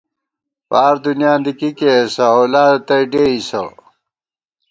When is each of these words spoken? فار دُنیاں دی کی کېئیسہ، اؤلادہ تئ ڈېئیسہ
فار 0.67 0.95
دُنیاں 1.03 1.37
دی 1.43 1.51
کی 1.59 1.69
کېئیسہ، 1.77 2.25
اؤلادہ 2.35 2.77
تئ 2.87 3.03
ڈېئیسہ 3.11 3.61